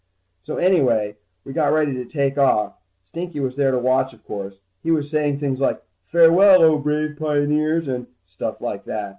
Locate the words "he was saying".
4.81-5.37